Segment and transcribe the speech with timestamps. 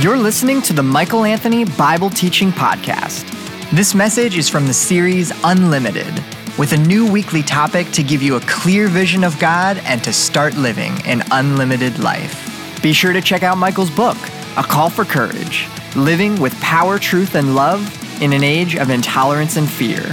[0.00, 3.28] You're listening to the Michael Anthony Bible Teaching Podcast.
[3.72, 6.22] This message is from the series Unlimited,
[6.56, 10.12] with a new weekly topic to give you a clear vision of God and to
[10.12, 12.80] start living an unlimited life.
[12.80, 14.16] Be sure to check out Michael's book,
[14.56, 15.66] A Call for Courage
[15.96, 17.82] Living with Power, Truth, and Love
[18.22, 20.06] in an Age of Intolerance and Fear.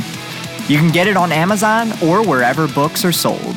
[0.67, 3.55] You can get it on Amazon or wherever books are sold.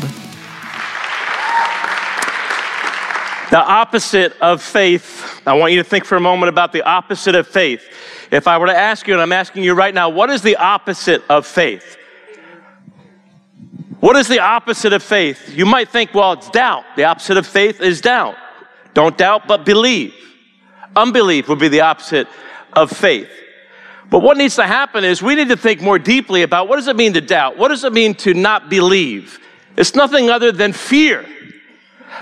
[3.50, 5.40] The opposite of faith.
[5.46, 7.82] I want you to think for a moment about the opposite of faith.
[8.30, 10.56] If I were to ask you, and I'm asking you right now, what is the
[10.56, 11.96] opposite of faith?
[14.00, 15.50] What is the opposite of faith?
[15.56, 16.84] You might think, well, it's doubt.
[16.96, 18.36] The opposite of faith is doubt.
[18.92, 20.14] Don't doubt, but believe.
[20.94, 22.28] Unbelief would be the opposite
[22.74, 23.30] of faith.
[24.10, 26.88] But what needs to happen is we need to think more deeply about what does
[26.88, 27.56] it mean to doubt?
[27.56, 29.38] What does it mean to not believe?
[29.76, 31.26] It's nothing other than fear.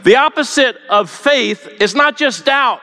[0.04, 2.80] The opposite of faith is not just doubt.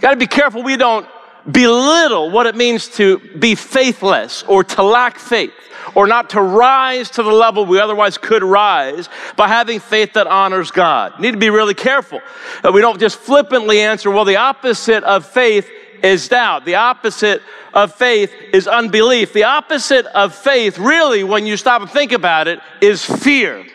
[0.00, 1.06] Got to be careful we don't
[1.50, 5.52] belittle what it means to be faithless or to lack faith
[5.94, 10.26] or not to rise to the level we otherwise could rise by having faith that
[10.26, 11.18] honors God.
[11.20, 12.20] need to be really careful
[12.62, 15.68] that we don't just flippantly answer, well, the opposite of faith
[16.02, 16.64] is doubt.
[16.64, 17.42] The opposite
[17.74, 19.32] of faith is unbelief.
[19.32, 23.66] The opposite of faith, really, when you stop and think about it, is fear.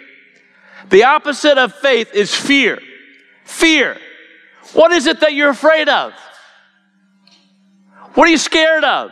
[0.90, 2.80] The opposite of faith is fear.
[3.44, 3.98] Fear.
[4.74, 6.14] What is it that you're afraid of?
[8.14, 9.12] What are you scared of?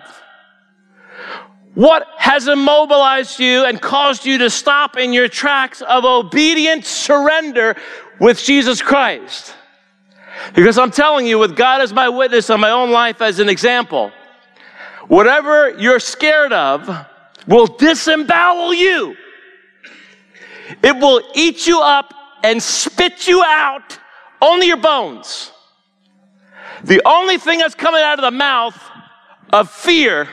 [1.76, 7.76] What has immobilized you and caused you to stop in your tracks of obedient surrender
[8.20, 9.56] with Jesus Christ?
[10.54, 13.50] Because I'm telling you, with God as my witness and my own life as an
[13.50, 14.12] example,
[15.08, 16.90] whatever you're scared of
[17.48, 19.16] will disembowel you.
[20.82, 23.98] It will eat you up and spit you out,
[24.42, 25.52] only your bones.
[26.84, 28.78] The only thing that's coming out of the mouth
[29.52, 30.28] of fear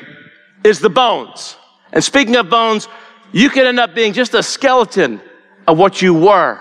[0.64, 1.56] is the bones.
[1.92, 2.88] And speaking of bones,
[3.32, 5.20] you can end up being just a skeleton
[5.66, 6.60] of what you were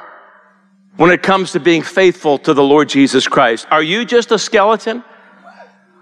[0.98, 3.68] when it comes to being faithful to the Lord Jesus Christ.
[3.72, 5.04] Are you just a skeleton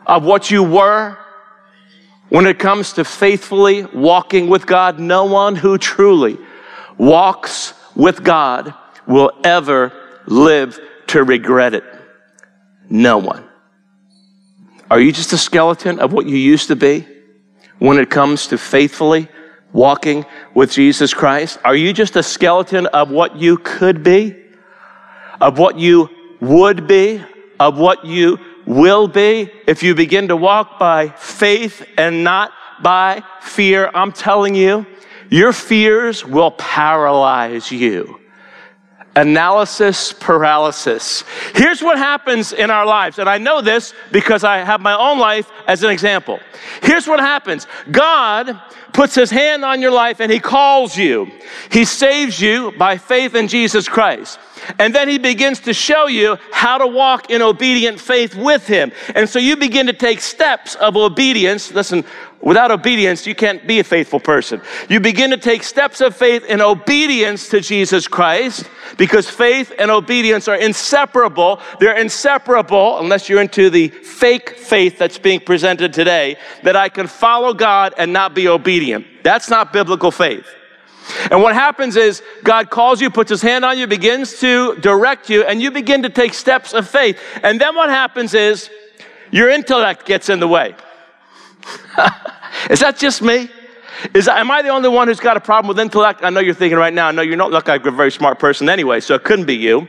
[0.06, 1.18] of what you were
[2.30, 5.00] when it comes to faithfully walking with God?
[5.00, 6.38] No one who truly
[6.98, 8.74] walks with God
[9.08, 9.92] will ever
[10.26, 11.84] live to regret it.
[12.90, 13.48] No one.
[14.90, 17.06] Are you just a skeleton of what you used to be
[17.80, 19.28] when it comes to faithfully
[19.74, 21.60] walking with Jesus Christ?
[21.64, 24.36] Are you just a skeleton of what you could be?
[25.42, 26.10] Of what you
[26.40, 27.24] would be?
[27.60, 33.24] Of what you will be if you begin to walk by faith and not by
[33.42, 33.92] fear?
[33.94, 34.86] I'm telling you,
[35.30, 38.20] your fears will paralyze you.
[39.16, 41.24] Analysis paralysis.
[41.56, 45.18] Here's what happens in our lives, and I know this because I have my own
[45.18, 46.40] life as an example.
[46.84, 48.62] Here's what happens God
[48.94, 51.32] puts his hand on your life and he calls you,
[51.72, 54.40] he saves you by faith in Jesus Christ.
[54.80, 58.92] And then he begins to show you how to walk in obedient faith with him.
[59.16, 61.72] And so you begin to take steps of obedience.
[61.72, 62.04] Listen,
[62.42, 64.62] without obedience, you can't be a faithful person.
[64.90, 69.92] You begin to take steps of faith in obedience to Jesus Christ because faith and
[69.92, 71.60] obedience are inseparable.
[71.80, 77.08] They're inseparable unless you're into the fake faith that's being presented today that I can
[77.08, 79.06] follow God and not be obedient.
[79.24, 80.46] That's not biblical faith.
[81.32, 85.30] And what happens is God calls you, puts his hand on you, begins to direct
[85.30, 87.20] you, and you begin to take steps of faith.
[87.44, 88.70] And then what happens is
[89.32, 90.76] your intellect gets in the way.
[92.70, 93.50] is that just me?
[94.14, 96.24] Is, am I the only one who's got a problem with intellect?
[96.24, 98.70] I know you're thinking right now, no, you're not look like a very smart person
[98.70, 99.88] anyway, so it couldn't be you.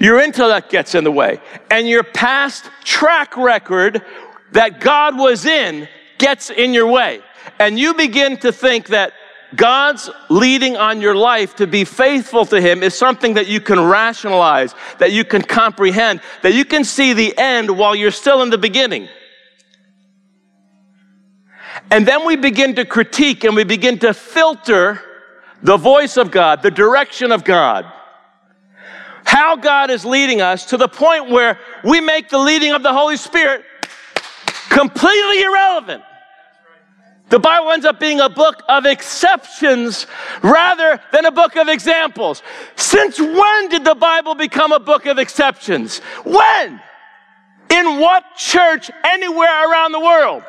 [0.00, 1.40] Your intellect gets in the way,
[1.70, 4.02] and your past track record
[4.52, 7.20] that God was in gets in your way.
[7.58, 9.12] And you begin to think that
[9.56, 13.80] God's leading on your life to be faithful to Him is something that you can
[13.80, 18.50] rationalize, that you can comprehend, that you can see the end while you're still in
[18.50, 19.08] the beginning.
[21.90, 25.00] And then we begin to critique and we begin to filter
[25.62, 27.90] the voice of God, the direction of God,
[29.24, 32.92] how God is leading us to the point where we make the leading of the
[32.92, 33.64] Holy Spirit
[34.68, 36.02] completely irrelevant.
[37.34, 40.06] The Bible ends up being a book of exceptions
[40.40, 42.44] rather than a book of examples.
[42.76, 45.98] Since when did the Bible become a book of exceptions?
[46.22, 46.80] When?
[47.70, 50.44] In what church anywhere around the world?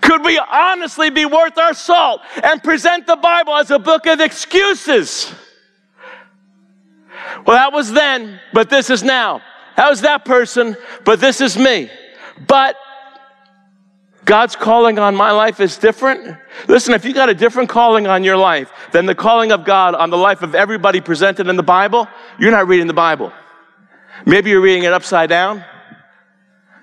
[0.00, 4.20] Could we honestly be worth our salt and present the Bible as a book of
[4.20, 5.34] excuses?
[7.44, 9.42] Well, that was then, but this is now.
[9.76, 11.90] That was that person, but this is me.
[12.46, 12.76] But
[14.28, 16.36] God's calling on my life is different.
[16.68, 19.94] Listen, if you got a different calling on your life than the calling of God
[19.94, 22.06] on the life of everybody presented in the Bible,
[22.38, 23.32] you're not reading the Bible.
[24.26, 25.64] Maybe you're reading it upside down.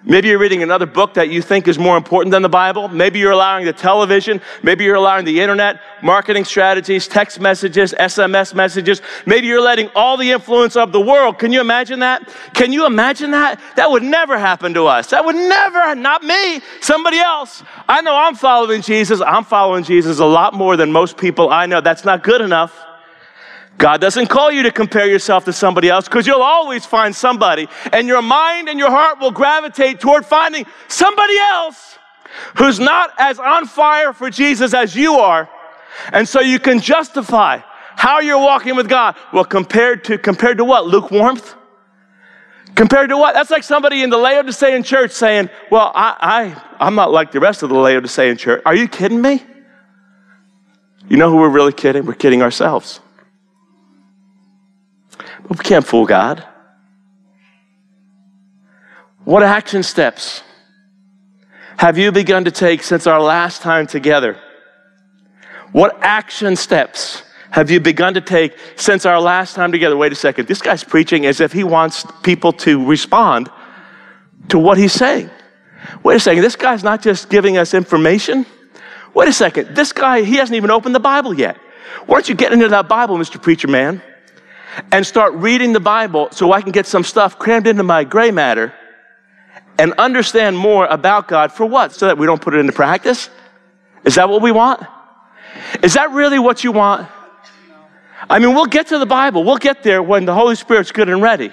[0.08, 2.88] Maybe you're reading another book that you think is more important than the Bible.
[2.88, 4.40] Maybe you're allowing the television.
[4.62, 9.02] Maybe you're allowing the internet, marketing strategies, text messages, SMS messages.
[9.26, 11.40] Maybe you're letting all the influence of the world.
[11.40, 12.30] Can you imagine that?
[12.54, 13.60] Can you imagine that?
[13.78, 15.08] That would never happen to us.
[15.08, 17.64] That would never, not me, somebody else.
[17.90, 19.22] I know I'm following Jesus.
[19.22, 21.82] I'm following Jesus a lot more than most people I know.
[21.82, 22.80] That's not good enough.
[23.78, 27.68] God doesn't call you to compare yourself to somebody else because you'll always find somebody,
[27.92, 31.98] and your mind and your heart will gravitate toward finding somebody else
[32.58, 35.50] who's not as on fire for Jesus as you are.
[36.12, 37.60] And so you can justify
[37.96, 39.16] how you're walking with God.
[39.34, 40.86] Well, compared to compared to what?
[40.86, 41.56] Lukewarmth?
[42.76, 43.34] Compared to what?
[43.34, 47.40] That's like somebody in the Laodicean church saying, Well, I, I, I'm not like the
[47.40, 48.62] rest of the Laodicean church.
[48.66, 49.42] Are you kidding me?
[51.08, 52.06] You know who we're really kidding?
[52.06, 53.00] We're kidding ourselves.
[55.48, 56.44] But we can't fool God.
[59.24, 60.44] What action steps
[61.78, 64.40] have you begun to take since our last time together?
[65.72, 69.98] What action steps have you begun to take since our last time together?
[69.98, 70.48] Wait a second.
[70.48, 73.50] This guy's preaching as if he wants people to respond
[74.50, 75.30] to what he's saying.
[76.04, 76.44] Wait a second.
[76.44, 78.46] This guy's not just giving us information.
[79.14, 79.76] Wait a second.
[79.76, 81.58] This guy, he hasn't even opened the Bible yet.
[82.06, 83.42] Why don't you get into that Bible, Mr.
[83.42, 84.02] Preacher Man?
[84.92, 88.32] And start reading the Bible so I can get some stuff crammed into my gray
[88.32, 88.74] matter
[89.78, 91.94] and understand more about God for what?
[91.94, 93.30] So that we don't put it into practice?
[94.04, 94.84] Is that what we want?
[95.84, 97.08] Is that really what you want?
[98.30, 99.44] I mean, we'll get to the Bible.
[99.44, 101.52] We'll get there when the Holy Spirit's good and ready.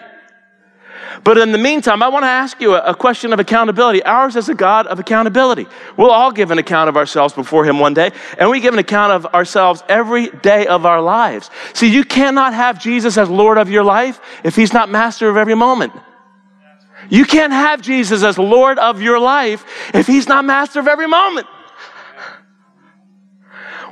[1.25, 4.03] But in the meantime, I want to ask you a, question of accountability.
[4.03, 5.67] Ours is a God of accountability.
[5.97, 8.81] We'll all give an account of ourselves before Him one day, and we give an
[8.81, 11.51] account of ourselves every day of our lives.
[11.75, 15.37] See, you cannot have Jesus as Lord of your life if He's not master of
[15.37, 15.93] every moment.
[17.11, 21.09] You can't have Jesus as Lord of your life if He's not master of every
[21.09, 21.47] moment.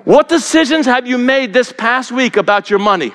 [0.05, 3.13] What decisions have you made this past week about your money?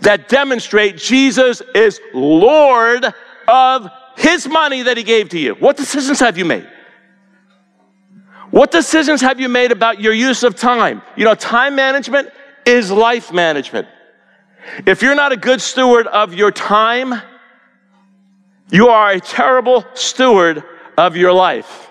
[0.00, 3.06] That demonstrate Jesus is Lord
[3.48, 5.54] of his money that he gave to you.
[5.54, 6.68] What decisions have you made?
[8.50, 11.02] What decisions have you made about your use of time?
[11.16, 12.30] You know, time management
[12.66, 13.86] is life management.
[14.86, 17.14] If you're not a good steward of your time,
[18.70, 20.64] you are a terrible steward
[20.96, 21.90] of your life.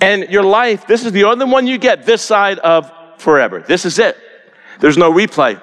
[0.00, 3.64] And your life, this is the only one you get this side of forever.
[3.66, 4.16] This is it.
[4.80, 5.60] There's no replay.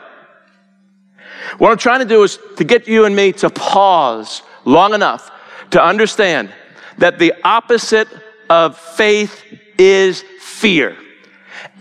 [1.58, 5.32] What I'm trying to do is to get you and me to pause long enough
[5.72, 6.54] to understand
[6.98, 8.08] that the opposite
[8.50, 9.44] of faith
[9.78, 10.96] is fear.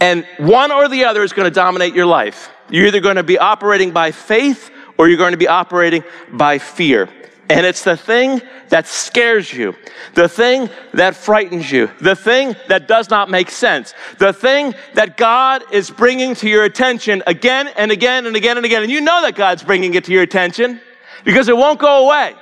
[0.01, 2.51] And one or the other is going to dominate your life.
[2.71, 6.03] You're either going to be operating by faith or you're going to be operating
[6.33, 7.09] by fear.
[7.49, 9.75] And it's the thing that scares you,
[10.15, 15.17] the thing that frightens you, the thing that does not make sense, the thing that
[15.17, 18.83] God is bringing to your attention again and again and again and again.
[18.83, 20.81] And you know that God's bringing it to your attention
[21.25, 22.34] because it won't go away.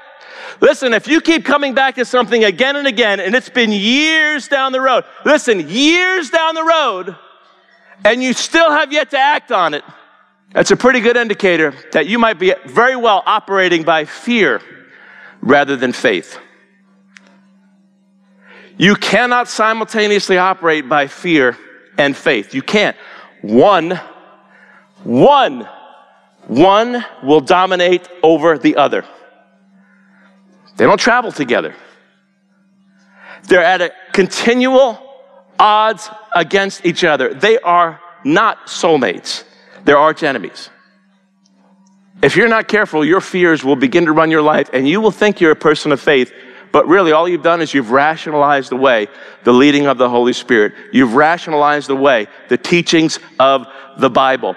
[0.61, 4.47] Listen, if you keep coming back to something again and again, and it's been years
[4.47, 7.17] down the road, listen, years down the road,
[8.05, 9.83] and you still have yet to act on it,
[10.53, 14.61] that's a pretty good indicator that you might be very well operating by fear
[15.41, 16.39] rather than faith.
[18.77, 21.59] You cannot simultaneously operate by fear
[21.99, 22.55] and faith.
[22.55, 22.97] You can't.
[23.43, 24.01] One,
[25.05, 25.69] one,
[26.47, 29.05] one will dominate over the other.
[30.77, 31.75] They don't travel together.
[33.49, 34.99] They're at a continual
[35.59, 37.35] odds against each other.
[37.35, 39.45] They are not soulmates.
[39.85, 40.71] They're arch enemies.
[42.23, 45.11] If you're not careful, your fears will begin to run your life and you will
[45.11, 46.33] think you're a person of faith,
[46.71, 49.09] but really all you've done is you've rationalized away
[49.45, 50.75] the leading of the Holy Spirit.
[50.93, 53.67] You've rationalized away the teachings of
[53.99, 54.55] the Bible.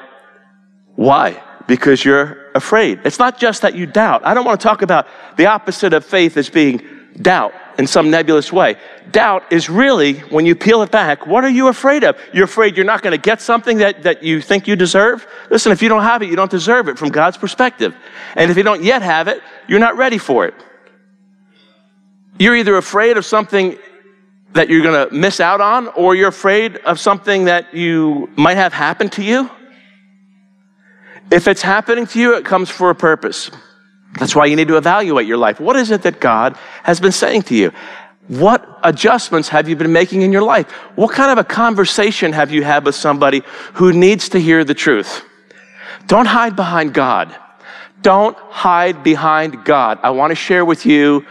[0.95, 1.41] Why?
[1.67, 2.99] Because you're afraid.
[3.05, 4.25] It's not just that you doubt.
[4.25, 6.81] I don't want to talk about the opposite of faith as being
[7.21, 8.75] doubt in some nebulous way.
[9.11, 12.17] Doubt is really, when you peel it back, what are you afraid of?
[12.33, 15.25] You're afraid you're not going to get something that, that you think you deserve?
[15.49, 17.95] Listen, if you don't have it, you don't deserve it from God's perspective.
[18.35, 20.53] And if you don't yet have it, you're not ready for it.
[22.39, 23.77] You're either afraid of something
[24.53, 28.57] that you're going to miss out on, or you're afraid of something that you might
[28.57, 29.49] have happen to you.
[31.31, 33.49] If it's happening to you, it comes for a purpose.
[34.19, 35.59] That's why you need to evaluate your life.
[35.59, 37.71] What is it that God has been saying to you?
[38.27, 40.71] What adjustments have you been making in your life?
[40.95, 43.43] What kind of a conversation have you had with somebody
[43.73, 45.25] who needs to hear the truth?
[46.07, 47.35] Don't hide behind God.
[48.01, 49.99] Don't hide behind God.
[50.03, 51.25] I want to share with you,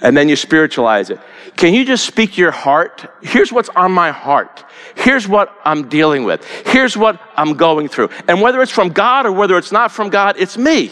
[0.00, 1.20] and then you spiritualize it.
[1.56, 3.06] Can you just speak your heart?
[3.22, 4.64] Here's what's on my heart.
[4.96, 6.44] Here's what I'm dealing with.
[6.66, 8.10] Here's what I'm going through.
[8.28, 10.90] And whether it's from God or whether it's not from God, it's me.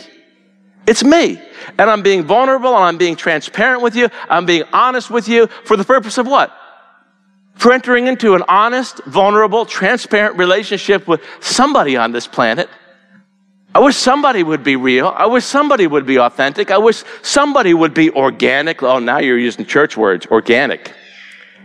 [0.87, 1.41] It's me.
[1.79, 4.09] And I'm being vulnerable and I'm being transparent with you.
[4.29, 6.53] I'm being honest with you for the purpose of what?
[7.55, 12.69] For entering into an honest, vulnerable, transparent relationship with somebody on this planet.
[13.75, 15.09] I wish somebody would be real.
[15.17, 16.71] I wish somebody would be authentic.
[16.71, 18.83] I wish somebody would be organic.
[18.83, 20.27] Oh, now you're using church words.
[20.27, 20.93] Organic.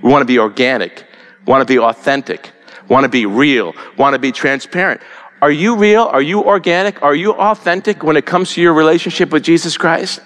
[0.01, 1.05] We want to be organic.
[1.45, 2.51] Want to be authentic.
[2.87, 3.73] Want to be real.
[3.97, 5.01] Want to be transparent.
[5.41, 6.03] Are you real?
[6.03, 7.03] Are you organic?
[7.03, 10.19] Are you authentic when it comes to your relationship with Jesus Christ?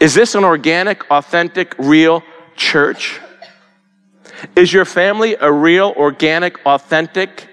[0.00, 2.22] Is this an organic, authentic, real
[2.56, 3.20] church?
[4.56, 7.48] Is your family a real, organic, authentic,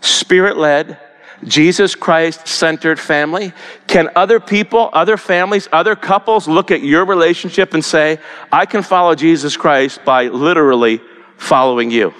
[0.00, 0.98] spirit led,
[1.44, 3.52] Jesus Christ centered family?
[3.86, 8.18] Can other people, other families, other couples look at your relationship and say,
[8.50, 11.00] I can follow Jesus Christ by literally
[11.36, 12.12] following you?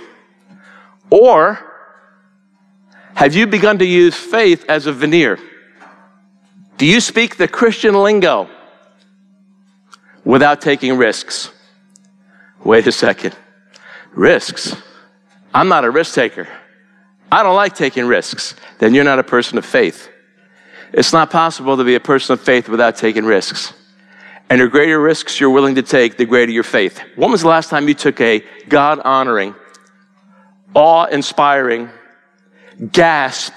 [1.10, 1.67] Or
[3.18, 5.40] have you begun to use faith as a veneer?
[6.76, 8.48] Do you speak the Christian lingo
[10.24, 11.50] without taking risks?
[12.62, 13.34] Wait a second.
[14.12, 14.76] Risks?
[15.52, 16.46] I'm not a risk taker.
[17.32, 18.54] I don't like taking risks.
[18.78, 20.08] Then you're not a person of faith.
[20.92, 23.72] It's not possible to be a person of faith without taking risks.
[24.48, 27.00] And the greater risks you're willing to take, the greater your faith.
[27.16, 29.56] When was the last time you took a God honoring,
[30.72, 31.90] awe inspiring,
[32.92, 33.56] gasp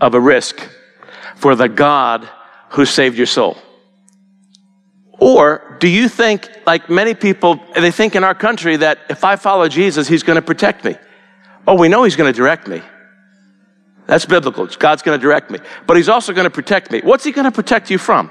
[0.00, 0.60] of a risk
[1.36, 2.28] for the God
[2.70, 3.56] who saved your soul?
[5.18, 9.36] Or do you think, like many people, they think in our country that if I
[9.36, 10.96] follow Jesus, he's going to protect me?
[11.66, 12.82] Oh, we know he's going to direct me.
[14.06, 14.66] That's biblical.
[14.66, 15.60] God's going to direct me.
[15.86, 17.00] But he's also going to protect me.
[17.02, 18.30] What's he going to protect you from?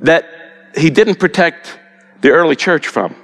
[0.00, 0.24] That
[0.74, 1.78] he didn't protect
[2.22, 3.14] the early church from.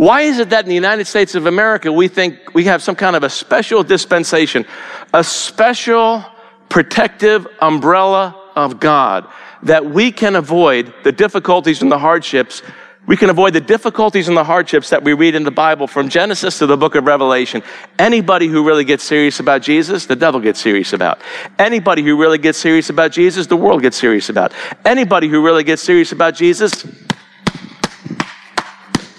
[0.00, 2.96] Why is it that in the United States of America we think we have some
[2.96, 4.64] kind of a special dispensation,
[5.12, 6.24] a special
[6.70, 9.30] protective umbrella of God
[9.64, 12.62] that we can avoid the difficulties and the hardships?
[13.06, 16.08] We can avoid the difficulties and the hardships that we read in the Bible from
[16.08, 17.62] Genesis to the book of Revelation.
[17.98, 21.20] Anybody who really gets serious about Jesus, the devil gets serious about.
[21.58, 24.54] Anybody who really gets serious about Jesus, the world gets serious about.
[24.86, 26.86] Anybody who really gets serious about Jesus,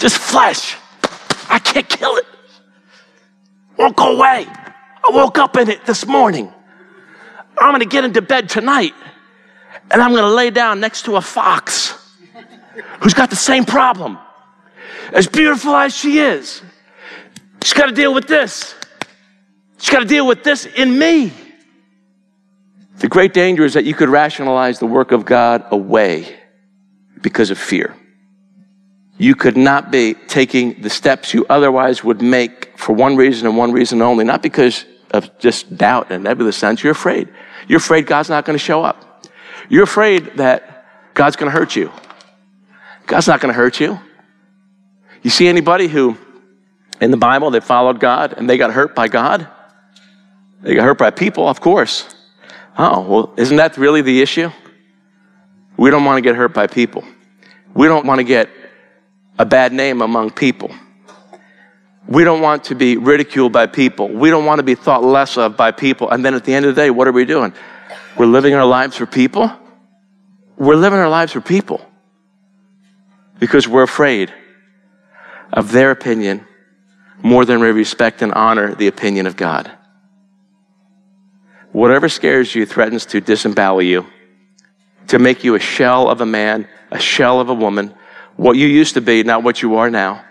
[0.02, 0.76] just flesh.
[1.48, 2.26] I can't kill it.
[3.78, 4.48] Won't go away.
[4.48, 6.52] I woke up in it this morning.
[7.58, 8.94] I'm going to get into bed tonight
[9.92, 11.94] and I'm going to lay down next to a fox
[13.02, 14.18] who's got the same problem.
[15.14, 16.64] As beautiful as she is,
[17.64, 18.74] she's got to deal with this.
[19.78, 21.32] She's got to deal with this in me.
[22.98, 26.40] The great danger is that you could rationalize the work of God away
[27.22, 27.96] because of fear
[29.22, 33.56] you could not be taking the steps you otherwise would make for one reason and
[33.56, 36.82] one reason only, not because of just doubt and nebulous sense.
[36.84, 37.30] You're afraid.
[37.68, 39.28] You're afraid God's not going to show up.
[39.70, 41.92] You're afraid that God's going to hurt you.
[43.06, 44.00] God's not going to hurt you.
[45.22, 46.18] You see anybody who,
[47.00, 49.48] in the Bible, they followed God and they got hurt by God?
[50.64, 52.10] They got hurt by people, of course.
[52.76, 54.50] Oh, well, isn't that really the issue?
[55.78, 57.04] We don't want to get hurt by people.
[57.76, 58.50] We don't want to get
[59.38, 60.72] a bad name among people.
[62.08, 64.10] We don't want to be ridiculed by people.
[64.10, 66.10] We don't want to be thought less of by people.
[66.10, 67.54] And then at the end of the day, what are we doing?
[68.18, 69.52] We're living our lives for people.
[70.58, 71.82] We're living our lives for people
[73.40, 74.34] because we're afraid
[75.54, 76.46] of their opinion
[77.24, 79.72] more than we respect and honor the opinion of God.
[81.72, 84.06] Whatever scares you threatens to disembowel you,
[85.08, 87.94] to make you a shell of a man, a shell of a woman,
[88.42, 90.26] what you used to be, not what you are now.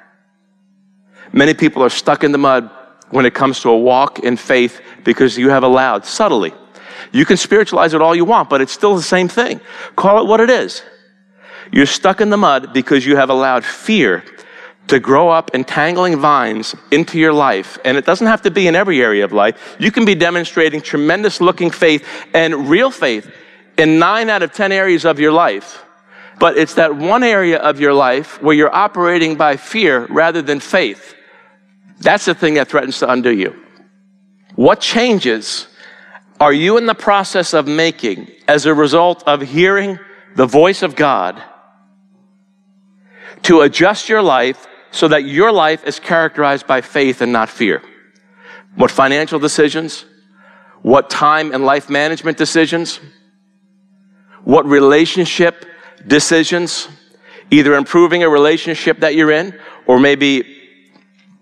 [1.33, 2.69] Many people are stuck in the mud
[3.11, 6.53] when it comes to a walk in faith because you have allowed subtly.
[7.13, 9.61] You can spiritualize it all you want, but it's still the same thing.
[9.95, 10.83] Call it what it is.
[11.71, 14.25] You're stuck in the mud because you have allowed fear
[14.89, 17.79] to grow up entangling vines into your life.
[17.85, 19.77] And it doesn't have to be in every area of life.
[19.79, 23.33] You can be demonstrating tremendous looking faith and real faith
[23.79, 25.85] in nine out of 10 areas of your life
[26.41, 30.59] but it's that one area of your life where you're operating by fear rather than
[30.59, 31.15] faith.
[32.01, 33.55] That's the thing that threatens to undo you.
[34.57, 35.69] What changes
[36.41, 39.99] are you in the process of making as a result of hearing
[40.35, 41.43] the voice of God
[43.43, 47.83] to adjust your life so that your life is characterized by faith and not fear?
[48.77, 50.07] What financial decisions?
[50.81, 52.99] What time and life management decisions?
[54.45, 55.67] What relationship
[56.07, 56.89] decisions?
[57.51, 60.61] Either improving a relationship that you're in or maybe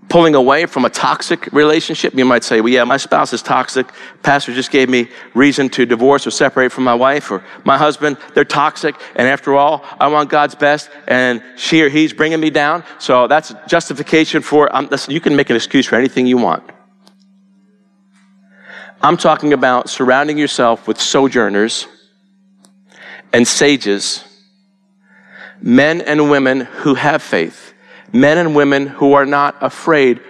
[0.09, 2.15] pulling away from a toxic relationship.
[2.15, 3.87] You might say, well, yeah, my spouse is toxic.
[4.23, 8.17] Pastor just gave me reason to divorce or separate from my wife or my husband.
[8.35, 8.95] They're toxic.
[9.17, 12.85] And after all, I want God's best and she or he's bringing me down.
[12.99, 16.65] So that's justification for, um, listen, you can make an excuse for anything you want.
[19.01, 21.87] I'm talking about surrounding yourself with sojourners
[23.33, 24.25] and sages,
[25.61, 27.75] men and women who have faith
[28.13, 30.21] men and women who are not afraid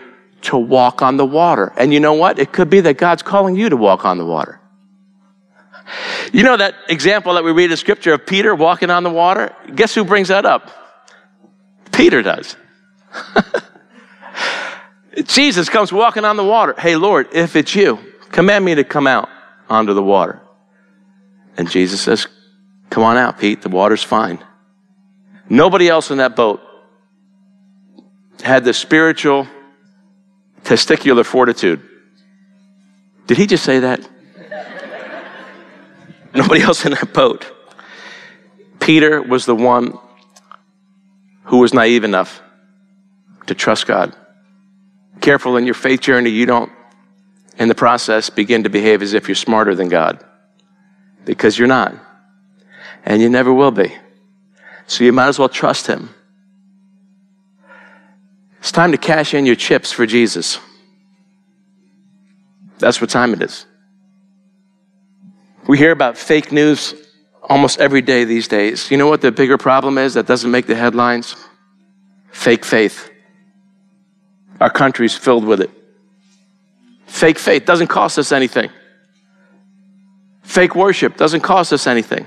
[0.43, 1.73] to walk on the water.
[1.77, 2.39] And you know what?
[2.39, 4.61] It could be that God's calling you to walk on the water.
[6.33, 9.55] You know that example that we read in scripture of Peter walking on the water?
[9.75, 10.71] Guess who brings that up?
[11.93, 12.57] Peter does.
[15.25, 16.75] Jesus comes walking on the water.
[16.79, 17.99] Hey, Lord, if it's you,
[18.31, 19.29] command me to come out
[19.69, 20.41] onto the water.
[21.57, 22.29] And Jesus says,
[22.91, 23.63] Come on out, Pete.
[23.63, 24.43] The water's fine.
[25.49, 26.61] Nobody else in that boat
[28.43, 29.47] had the spiritual
[30.63, 31.83] testicular fortitude.
[33.27, 34.09] Did he just say that?
[36.35, 37.51] Nobody else in that boat.
[38.81, 39.99] Peter was the one
[41.45, 42.43] who was naive enough
[43.47, 44.15] to trust God.
[45.21, 46.71] Careful in your faith journey, you don't,
[47.59, 50.25] in the process, begin to behave as if you're smarter than God.
[51.25, 51.95] Because you're not.
[53.05, 53.95] And you never will be.
[54.89, 56.09] So you might as well trust Him.
[58.59, 60.59] It's time to cash in your chips for Jesus.
[62.79, 63.67] That's what time it is.
[65.69, 66.95] We hear about fake news
[67.43, 68.91] almost every day these days.
[68.91, 71.37] You know what the bigger problem is that doesn't make the headlines?
[72.33, 73.11] Fake faith.
[74.61, 75.71] Our country's filled with it.
[77.07, 78.71] Fake faith doesn't cost us anything.
[80.43, 82.27] Fake worship doesn't cost us anything.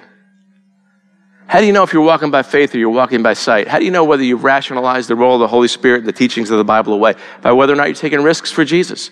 [1.52, 3.68] How do you know if you're walking by faith or you're walking by sight?
[3.68, 6.50] How do you know whether you've rationalized the role of the Holy Spirit the teachings
[6.50, 7.16] of the Bible away?
[7.42, 9.12] By whether or not you're taking risks for Jesus.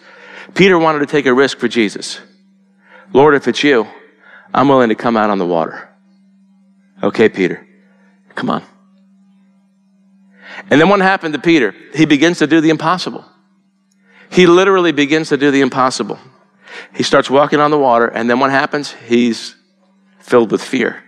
[0.53, 2.21] Peter wanted to take a risk for Jesus.
[3.11, 3.85] Lord, if it's you,
[4.53, 5.89] I'm willing to come out on the water.
[7.03, 7.67] Okay, Peter,
[8.35, 8.63] come on.
[10.69, 11.75] And then what happened to Peter?
[11.93, 13.25] He begins to do the impossible.
[14.31, 16.17] He literally begins to do the impossible.
[16.95, 18.93] He starts walking on the water, and then what happens?
[18.93, 19.57] He's
[20.19, 21.03] filled with fear.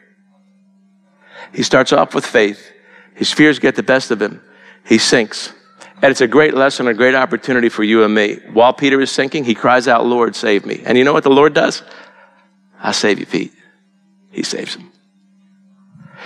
[1.54, 2.72] He starts off with faith.
[3.14, 4.42] His fears get the best of him.
[4.86, 5.54] He sinks.
[6.02, 8.40] And it's a great lesson, a great opportunity for you and me.
[8.54, 10.82] While Peter is sinking, he cries out, Lord, save me.
[10.86, 11.84] And you know what the Lord does?
[12.82, 13.54] I save you, Pete.
[14.32, 14.92] He saves him.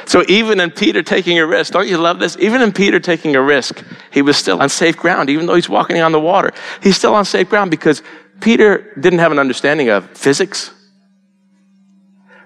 [0.06, 2.38] So even in Peter taking a risk, don't you love this?
[2.40, 5.70] Even in Peter taking a risk, he was still on safe ground, even though he's
[5.70, 6.54] walking on the water.
[6.84, 8.04] He's still on safe ground because
[8.40, 10.72] Peter didn't have an understanding of physics.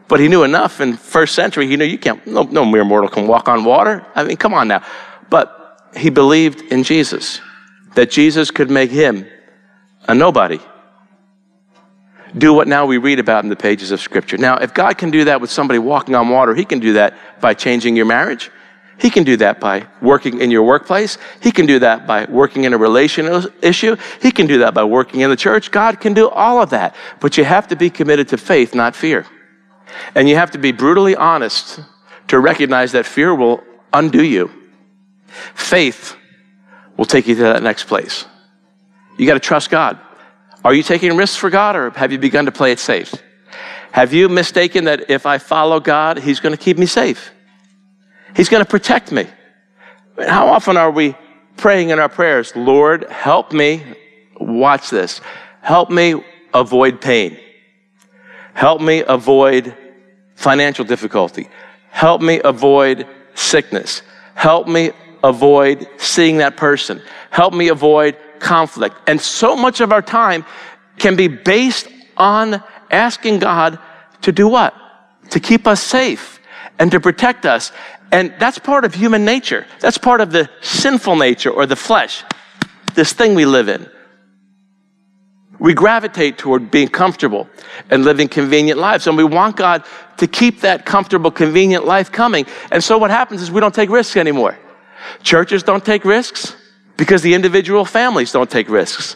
[0.09, 1.67] But he knew enough in first century.
[1.67, 4.05] He knew you can't, no, no mere mortal can walk on water.
[4.15, 4.83] I mean, come on now.
[5.29, 7.39] But he believed in Jesus,
[7.93, 9.25] that Jesus could make him
[10.07, 10.59] a nobody.
[12.35, 14.37] Do what now we read about in the pages of Scripture.
[14.37, 17.15] Now, if God can do that with somebody walking on water, he can do that
[17.39, 18.51] by changing your marriage.
[18.97, 21.17] He can do that by working in your workplace.
[21.39, 23.95] He can do that by working in a relational issue.
[24.21, 25.71] He can do that by working in the church.
[25.71, 26.95] God can do all of that.
[27.19, 29.25] But you have to be committed to faith, not fear.
[30.15, 31.79] And you have to be brutally honest
[32.27, 34.51] to recognize that fear will undo you.
[35.55, 36.15] Faith
[36.97, 38.25] will take you to that next place.
[39.17, 39.99] You got to trust God.
[40.63, 43.13] Are you taking risks for God or have you begun to play it safe?
[43.91, 47.31] Have you mistaken that if I follow God, He's going to keep me safe?
[48.35, 49.27] He's going to protect me.
[50.17, 51.15] How often are we
[51.57, 53.83] praying in our prayers, Lord, help me,
[54.39, 55.21] watch this,
[55.61, 56.23] help me
[56.53, 57.37] avoid pain.
[58.53, 59.75] Help me avoid
[60.39, 61.49] financial difficulty.
[61.89, 64.01] Help me avoid sickness.
[64.35, 67.01] Help me avoid seeing that person.
[67.29, 68.95] Help me avoid conflict.
[69.05, 70.45] And so much of our time
[70.97, 73.79] can be based on asking God
[74.21, 74.73] to do what?
[75.31, 76.39] To keep us safe
[76.79, 77.73] and to protect us.
[78.13, 79.67] And that's part of human nature.
[79.81, 82.23] That's part of the sinful nature or the flesh,
[82.95, 83.89] this thing we live in.
[85.59, 87.49] We gravitate toward being comfortable
[87.89, 89.07] and living convenient lives.
[89.07, 89.83] And we want God
[90.17, 92.45] to keep that comfortable, convenient life coming.
[92.71, 94.57] And so what happens is we don't take risks anymore.
[95.21, 96.55] Churches don't take risks
[96.97, 99.15] because the individual families don't take risks.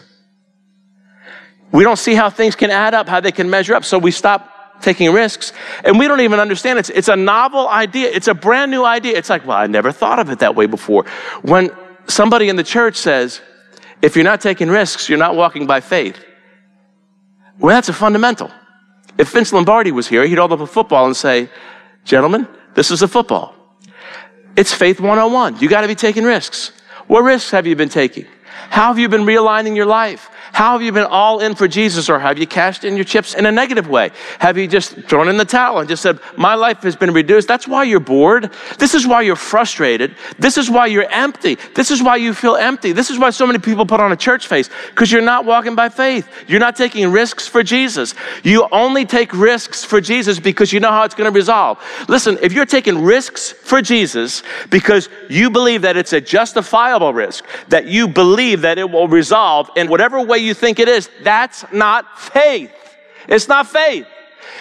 [1.72, 4.12] We don't see how things can add up, how they can measure up, so we
[4.12, 5.54] stop taking risks.
[5.84, 8.12] And we don't even understand it's, it's a novel idea.
[8.12, 9.18] It's a brand new idea.
[9.18, 11.06] It's like, well, I never thought of it that way before.
[11.42, 11.72] When
[12.08, 13.42] somebody in the church says,
[14.02, 16.24] if you're not taking risks, you're not walking by faith.
[17.60, 18.52] Well, that's a fundamental.
[19.18, 21.50] If Vince Lombardi was here, he'd hold up a football and say,
[22.04, 23.56] Gentlemen, this is a football.
[24.56, 25.60] It's faith 101.
[25.60, 26.72] You got to be taking risks.
[27.08, 28.26] What risks have you been taking?
[28.70, 30.30] How have you been realigning your life?
[30.54, 33.34] How have you been all in for Jesus or have you cashed in your chips
[33.34, 34.12] in a negative way?
[34.38, 37.48] Have you just thrown in the towel and just said, My life has been reduced?
[37.48, 38.54] That's why you're bored.
[38.78, 40.16] This is why you're frustrated.
[40.38, 41.58] This is why you're empty.
[41.74, 42.92] This is why you feel empty.
[42.92, 45.74] This is why so many people put on a church face because you're not walking
[45.74, 46.30] by faith.
[46.48, 48.13] You're not taking risks for Jesus.
[48.44, 51.84] You only take risks for Jesus because you know how it's going to resolve.
[52.08, 57.44] Listen, if you're taking risks for Jesus because you believe that it's a justifiable risk,
[57.70, 61.66] that you believe that it will resolve in whatever way you think it is, that's
[61.72, 62.72] not faith.
[63.28, 64.08] It's not faith.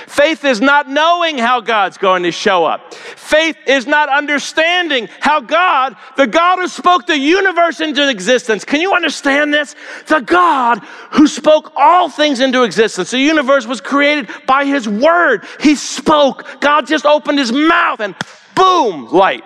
[0.07, 2.95] Faith is not knowing how God's going to show up.
[2.95, 8.81] Faith is not understanding how God, the God who spoke the universe into existence, can
[8.81, 9.75] you understand this?
[10.07, 10.79] The God
[11.13, 13.11] who spoke all things into existence.
[13.11, 15.45] The universe was created by His Word.
[15.61, 16.61] He spoke.
[16.61, 18.15] God just opened His mouth and
[18.55, 19.45] boom, light.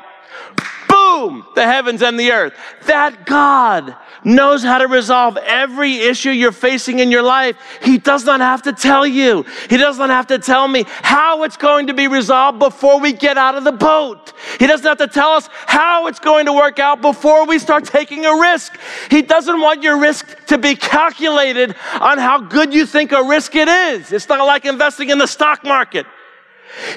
[1.07, 2.55] Boom, the heavens and the earth.
[2.87, 7.57] That God knows how to resolve every issue you're facing in your life.
[7.83, 9.45] He does not have to tell you.
[9.71, 13.13] He does not have to tell me how it's going to be resolved before we
[13.13, 14.33] get out of the boat.
[14.59, 17.85] He doesn't have to tell us how it's going to work out before we start
[17.85, 18.79] taking a risk.
[19.11, 23.55] He doesn't want your risk to be calculated on how good you think a risk
[23.55, 24.13] it is.
[24.13, 26.07] It's not like investing in the stock market.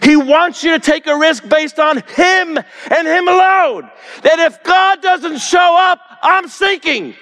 [0.03, 3.89] He wants you to take a risk based on Him and Him alone.
[4.23, 7.15] That if God doesn't show up, I'm sinking.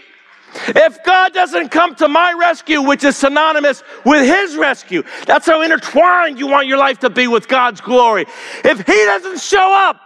[0.70, 5.62] If God doesn't come to my rescue, which is synonymous with His rescue, that's how
[5.62, 8.26] intertwined you want your life to be with God's glory.
[8.64, 10.02] If He doesn't show up,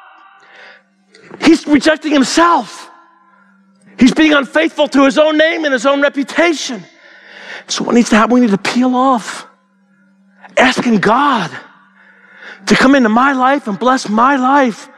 [1.42, 2.90] He's rejecting Himself.
[4.00, 6.84] He's being unfaithful to His own name and His own reputation.
[7.68, 8.34] So, what needs to happen?
[8.34, 9.48] We need to peel off,
[10.58, 11.52] asking God
[12.68, 14.90] to come into my life and bless my life.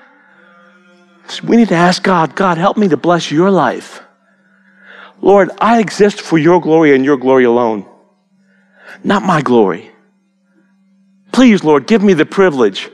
[1.28, 4.02] So we need to ask God, God, help me to bless your life.
[5.22, 7.86] Lord, I exist for your glory and your glory alone,
[9.04, 9.90] not my glory.
[11.32, 12.90] Please, Lord, give me the privilege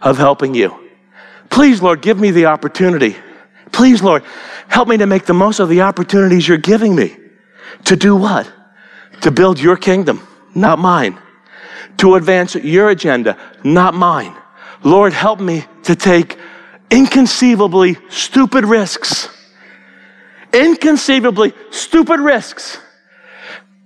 [0.00, 0.74] of helping you.
[1.50, 3.16] Please, Lord, give me the opportunity.
[3.70, 4.24] Please, Lord,
[4.68, 7.16] help me to make the most of the opportunities you're giving me.
[7.84, 8.50] To do what?
[9.20, 11.18] To build your kingdom, not mine
[11.98, 14.34] to advance your agenda, not mine.
[14.82, 16.38] Lord, help me to take
[16.90, 19.28] inconceivably stupid risks.
[20.52, 22.78] Inconceivably stupid risks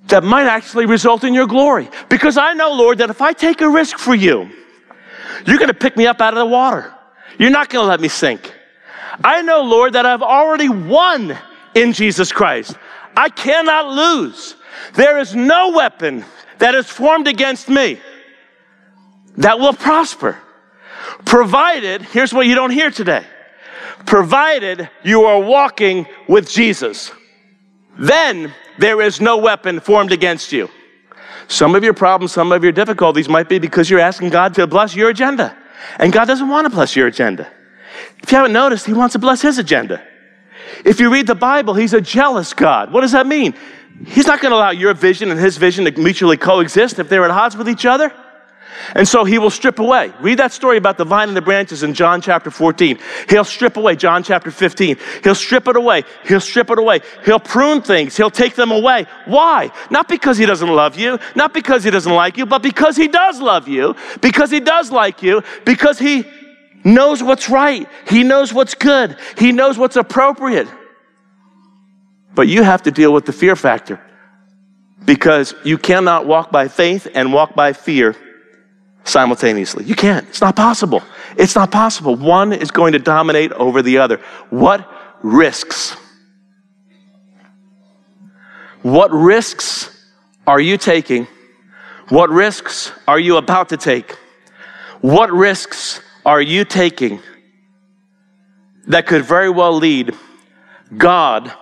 [0.08, 1.88] that might actually result in your glory.
[2.08, 4.50] Because I know, Lord, that if I take a risk for you,
[5.46, 6.92] you're going to pick me up out of the water.
[7.38, 8.52] You're not going to let me sink.
[9.22, 11.36] I know, Lord, that I've already won
[11.74, 12.76] in Jesus Christ.
[13.16, 14.56] I cannot lose.
[14.94, 16.24] There is no weapon
[16.58, 17.98] that is formed against me
[19.38, 20.38] that will prosper.
[21.24, 23.24] Provided, here's what you don't hear today
[24.06, 27.12] provided you are walking with Jesus,
[27.98, 30.70] then there is no weapon formed against you.
[31.48, 34.66] Some of your problems, some of your difficulties might be because you're asking God to
[34.66, 35.56] bless your agenda.
[35.98, 37.50] And God doesn't want to bless your agenda.
[38.22, 40.02] If you haven't noticed, He wants to bless His agenda.
[40.84, 42.92] If you read the Bible, He's a jealous God.
[42.92, 43.54] What does that mean?
[44.06, 47.24] He's not going to allow your vision and his vision to mutually coexist if they're
[47.24, 48.12] at odds with each other.
[48.94, 50.12] And so he will strip away.
[50.20, 52.98] Read that story about the vine and the branches in John chapter 14.
[53.28, 54.96] He'll strip away, John chapter 15.
[55.24, 56.04] He'll strip it away.
[56.26, 57.00] He'll strip it away.
[57.24, 58.16] He'll prune things.
[58.16, 59.06] He'll take them away.
[59.26, 59.70] Why?
[59.90, 63.08] Not because he doesn't love you, not because he doesn't like you, but because he
[63.08, 66.24] does love you, because he does like you, because he
[66.84, 67.88] knows what's right.
[68.08, 69.16] He knows what's good.
[69.36, 70.68] He knows what's appropriate.
[72.38, 74.00] But you have to deal with the fear factor
[75.04, 78.14] because you cannot walk by faith and walk by fear
[79.02, 79.86] simultaneously.
[79.86, 80.24] You can't.
[80.28, 81.02] It's not possible.
[81.36, 82.14] It's not possible.
[82.14, 84.20] One is going to dominate over the other.
[84.50, 84.88] What
[85.20, 85.96] risks?
[88.82, 89.90] What risks
[90.46, 91.26] are you taking?
[92.08, 94.16] What risks are you about to take?
[95.00, 97.18] What risks are you taking
[98.86, 100.14] that could very well lead
[100.96, 101.52] God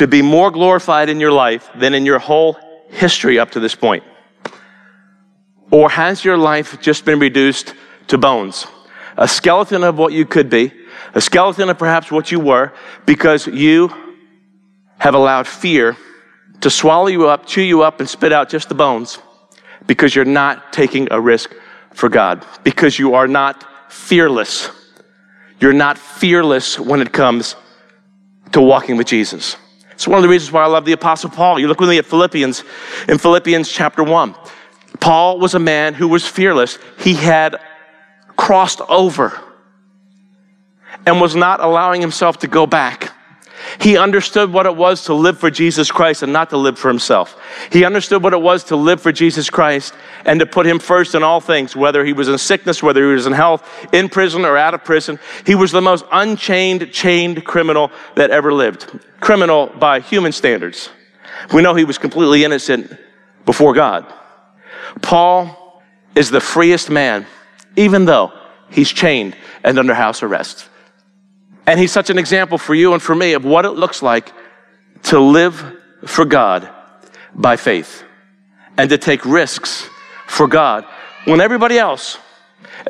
[0.00, 2.56] to be more glorified in your life than in your whole
[2.88, 4.02] history up to this point?
[5.70, 7.74] Or has your life just been reduced
[8.06, 8.66] to bones?
[9.18, 10.72] A skeleton of what you could be,
[11.12, 12.72] a skeleton of perhaps what you were,
[13.04, 13.92] because you
[14.96, 15.98] have allowed fear
[16.62, 19.18] to swallow you up, chew you up, and spit out just the bones
[19.86, 21.54] because you're not taking a risk
[21.92, 24.70] for God, because you are not fearless.
[25.60, 27.54] You're not fearless when it comes
[28.52, 29.56] to walking with Jesus.
[30.00, 31.58] It's one of the reasons why I love the Apostle Paul.
[31.58, 32.64] You look with me at Philippians,
[33.06, 34.34] in Philippians chapter 1.
[34.98, 36.78] Paul was a man who was fearless.
[36.98, 37.60] He had
[38.34, 39.38] crossed over
[41.04, 43.12] and was not allowing himself to go back.
[43.80, 46.88] He understood what it was to live for Jesus Christ and not to live for
[46.88, 47.36] himself.
[47.70, 51.14] He understood what it was to live for Jesus Christ and to put him first
[51.14, 54.44] in all things, whether he was in sickness, whether he was in health, in prison
[54.44, 55.18] or out of prison.
[55.46, 58.98] He was the most unchained, chained criminal that ever lived.
[59.20, 60.90] Criminal by human standards.
[61.52, 62.96] We know he was completely innocent
[63.44, 64.10] before God.
[65.02, 65.82] Paul
[66.14, 67.26] is the freest man,
[67.76, 68.32] even though
[68.70, 70.69] he's chained and under house arrest.
[71.66, 74.32] And he's such an example for you and for me of what it looks like
[75.04, 76.68] to live for God
[77.34, 78.02] by faith
[78.76, 79.88] and to take risks
[80.26, 80.84] for God
[81.24, 82.18] when everybody else,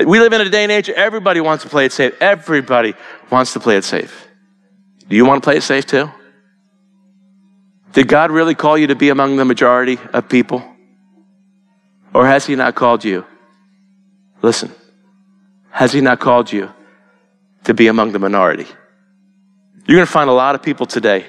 [0.07, 2.15] we live in a day and age, everybody wants to play it safe.
[2.21, 2.95] Everybody
[3.31, 4.29] wants to play it safe.
[5.09, 6.11] Do you want to play it safe too?
[7.93, 10.63] Did God really call you to be among the majority of people?
[12.15, 13.27] Or has He not called you?
[14.43, 14.73] Listen,
[15.71, 16.73] has He not called you
[17.65, 18.67] to be among the minority.
[19.87, 21.27] You're going to find a lot of people today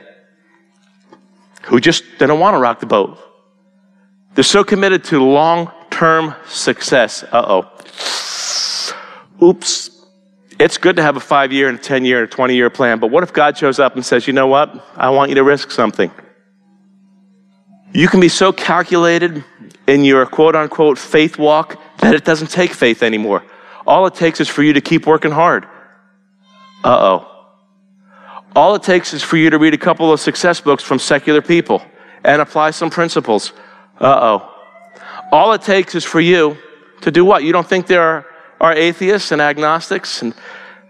[1.63, 3.17] who just they don't want to rock the boat.
[4.33, 7.23] They're so committed to long-term success.
[7.23, 7.69] Uh-oh.
[9.43, 9.89] Oops.
[10.59, 13.23] It's good to have a 5-year and a 10-year and a 20-year plan, but what
[13.23, 14.85] if God shows up and says, "You know what?
[14.95, 16.11] I want you to risk something."
[17.93, 19.43] You can be so calculated
[19.87, 23.43] in your quote unquote faith walk that it doesn't take faith anymore.
[23.85, 25.67] All it takes is for you to keep working hard.
[26.83, 27.27] Uh oh.
[28.55, 31.41] All it takes is for you to read a couple of success books from secular
[31.41, 31.81] people
[32.23, 33.53] and apply some principles.
[33.99, 34.55] Uh oh.
[35.31, 36.57] All it takes is for you
[37.01, 37.43] to do what?
[37.43, 38.25] You don't think there are,
[38.59, 40.33] are atheists and agnostics and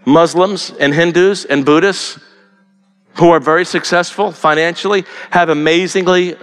[0.04, 2.18] Muslims and Hindus and Buddhists
[3.14, 6.36] who are very successful financially, have amazingly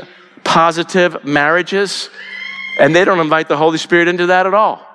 [0.43, 2.09] positive marriages,
[2.79, 4.85] and they don't invite the Holy Spirit into that at all.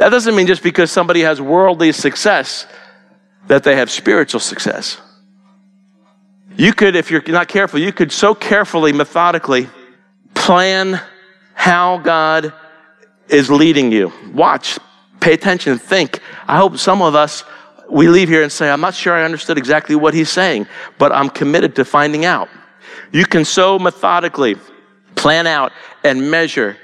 [0.00, 2.66] That doesn't mean just because somebody has worldly success
[3.48, 4.98] that they have spiritual success.
[6.56, 9.68] You could, if you're not careful, you could so carefully, methodically
[10.32, 10.98] plan
[11.52, 12.54] how God
[13.28, 14.10] is leading you.
[14.32, 14.78] Watch,
[15.20, 16.20] pay attention, think.
[16.48, 17.44] I hope some of us,
[17.90, 21.12] we leave here and say, I'm not sure I understood exactly what he's saying, but
[21.12, 22.48] I'm committed to finding out.
[23.12, 24.56] You can so methodically
[25.14, 26.78] plan out and measure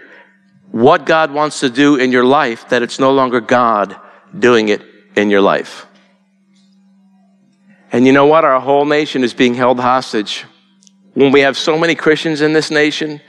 [0.70, 3.96] what God wants to do in your life that it's no longer God
[4.37, 4.83] doing it
[5.14, 5.87] in your life.
[7.92, 8.44] And you know what?
[8.44, 10.44] Our whole nation is being held hostage.
[11.14, 13.20] When we have so many Christians in this nation,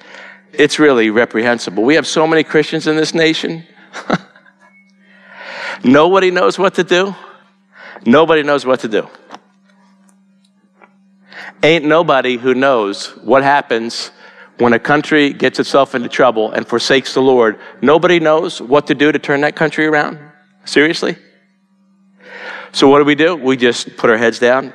[0.52, 1.84] it's really reprehensible.
[1.84, 3.66] We have so many Christians in this nation.
[5.84, 7.16] Nobody knows what to do.
[8.06, 9.08] Nobody knows what to do.
[11.64, 14.12] Ain't nobody who knows what happens
[14.58, 18.96] when a country gets itself into trouble and forsakes the Lord, nobody knows what to
[18.96, 20.20] do to turn that country around?
[20.66, 21.16] Seriously?
[22.72, 23.36] So, what do we do?
[23.36, 24.74] We just put our heads down,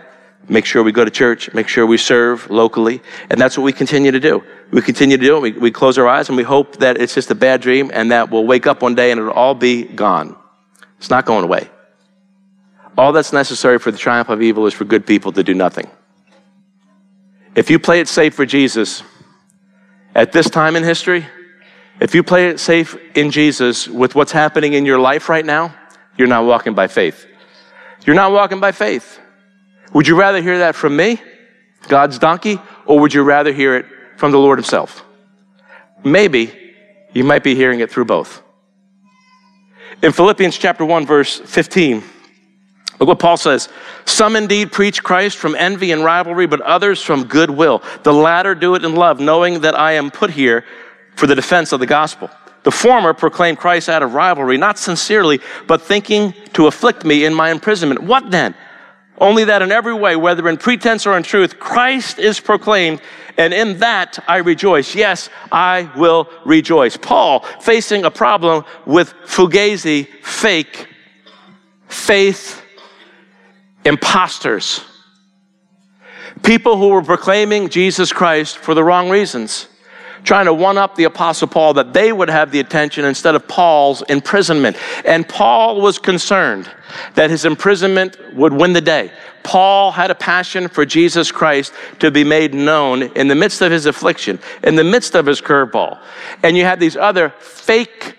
[0.49, 3.73] make sure we go to church, make sure we serve locally, and that's what we
[3.73, 4.42] continue to do.
[4.71, 5.40] We continue to do it.
[5.40, 8.11] We, we close our eyes and we hope that it's just a bad dream and
[8.11, 10.37] that we'll wake up one day and it'll all be gone.
[10.99, 11.68] It's not going away.
[12.97, 15.90] All that's necessary for the triumph of evil is for good people to do nothing.
[17.55, 19.03] If you play it safe for Jesus,
[20.14, 21.27] at this time in history,
[22.01, 25.75] if you play it safe in Jesus with what's happening in your life right now,
[26.16, 27.27] you're not walking by faith.
[28.05, 29.20] You're not walking by faith.
[29.92, 31.20] Would you rather hear that from me,
[31.88, 35.05] God's donkey, or would you rather hear it from the Lord Himself?
[36.05, 36.75] Maybe
[37.12, 38.42] you might be hearing it through both.
[40.03, 42.03] In Philippians chapter 1, verse 15,
[43.03, 43.69] Look what Paul says.
[44.05, 47.83] Some indeed preach Christ from envy and rivalry, but others from goodwill.
[48.05, 50.65] The latter do it in love, knowing that I am put here
[51.17, 52.31] for the defense of the gospel.
[52.62, 57.35] The former proclaim Christ out of rivalry, not sincerely, but thinking to afflict me in
[57.35, 58.05] my imprisonment.
[58.05, 58.55] What then?
[59.19, 63.01] Only that in every way, whether in pretense or in truth, Christ is proclaimed,
[63.37, 64.95] and in that I rejoice.
[64.95, 66.97] Yes, I will rejoice.
[66.97, 70.87] Paul, facing a problem with fugazi, fake,
[71.88, 72.62] faith,
[73.85, 74.85] imposters,
[76.42, 79.68] people who were proclaiming Jesus Christ for the wrong reasons.
[80.25, 83.49] trying to one up the Apostle Paul that they would have the attention instead of
[83.49, 84.77] Paul's imprisonment.
[85.05, 86.71] And Paul was concerned
[87.14, 89.11] that his imprisonment would win the day.
[89.42, 93.73] Paul had a passion for Jesus Christ to be made known in the midst of
[93.73, 96.01] his affliction, in the midst of his curveball.
[96.42, 98.16] And you had these other fake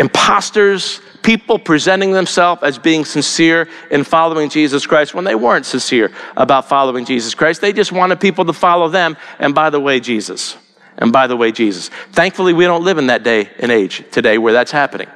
[0.00, 6.10] imposters, people presenting themselves as being sincere in following Jesus Christ when they weren't sincere
[6.36, 7.60] about following Jesus Christ.
[7.60, 9.16] They just wanted people to follow them.
[9.38, 10.56] And by the way, Jesus.
[10.96, 11.90] And by the way, Jesus.
[12.12, 15.08] Thankfully, we don't live in that day and age today where that's happening.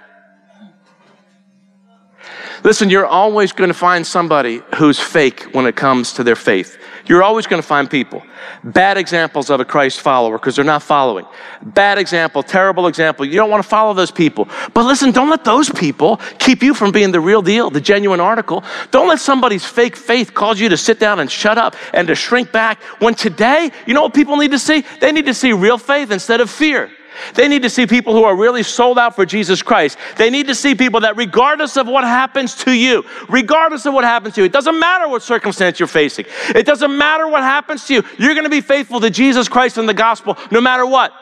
[2.64, 6.78] Listen, you're always going to find somebody who's fake when it comes to their faith.
[7.04, 8.22] You're always going to find people.
[8.64, 11.26] Bad examples of a Christ follower because they're not following.
[11.62, 13.26] Bad example, terrible example.
[13.26, 14.48] You don't want to follow those people.
[14.72, 18.20] But listen, don't let those people keep you from being the real deal, the genuine
[18.20, 18.64] article.
[18.90, 22.14] Don't let somebody's fake faith cause you to sit down and shut up and to
[22.14, 24.84] shrink back when today, you know what people need to see?
[25.02, 26.90] They need to see real faith instead of fear.
[27.34, 29.98] They need to see people who are really sold out for Jesus Christ.
[30.16, 34.04] They need to see people that, regardless of what happens to you, regardless of what
[34.04, 37.86] happens to you, it doesn't matter what circumstance you're facing, it doesn't matter what happens
[37.86, 40.86] to you, you're going to be faithful to Jesus Christ and the gospel no matter
[40.86, 41.12] what.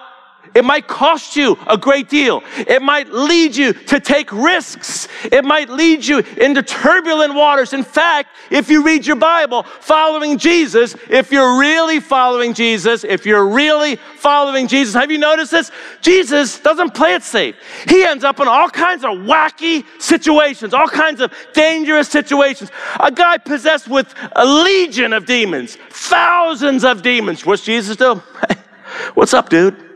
[0.55, 2.43] It might cost you a great deal.
[2.59, 5.09] It might lead you to take risks.
[5.25, 7.73] It might lead you into turbulent waters.
[7.73, 13.25] In fact, if you read your Bible, following Jesus, if you're really following Jesus, if
[13.25, 15.71] you're really following Jesus, have you noticed this?
[16.03, 17.57] Jesus doesn't play it safe.
[17.88, 22.71] He ends up in all kinds of wacky situations, all kinds of dangerous situations.
[23.01, 27.47] A guy possessed with a legion of demons, thousands of demons.
[27.47, 28.17] What's Jesus do?
[29.15, 29.92] What's up, dude?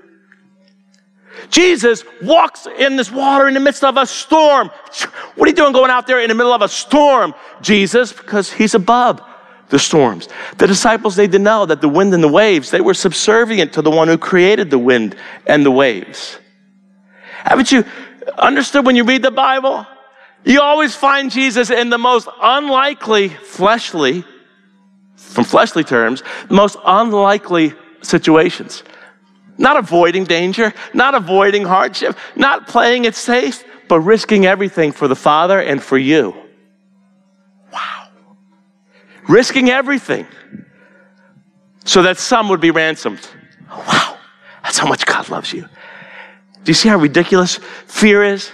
[1.50, 4.70] Jesus walks in this water in the midst of a storm.
[5.34, 8.12] What are you doing going out there in the middle of a storm, Jesus?
[8.12, 9.20] Because he's above
[9.68, 10.28] the storms.
[10.58, 13.82] The disciples, they didn't know that the wind and the waves, they were subservient to
[13.82, 16.38] the one who created the wind and the waves.
[17.44, 17.84] Haven't you
[18.38, 19.86] understood when you read the Bible?
[20.44, 24.24] You always find Jesus in the most unlikely, fleshly,
[25.16, 28.84] from fleshly terms, most unlikely situations.
[29.58, 35.16] Not avoiding danger, not avoiding hardship, not playing it safe, but risking everything for the
[35.16, 36.34] Father and for you.
[37.72, 38.08] Wow.
[39.28, 40.26] Risking everything
[41.84, 43.26] so that some would be ransomed.
[43.70, 44.18] Wow.
[44.62, 45.62] That's how much God loves you.
[45.62, 48.50] Do you see how ridiculous fear is?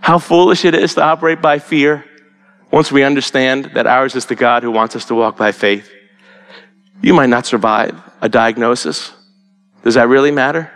[0.00, 2.04] How foolish it is to operate by fear
[2.70, 5.90] once we understand that ours is the God who wants us to walk by faith.
[7.00, 9.12] You might not survive a diagnosis.
[9.82, 10.70] Does that really matter?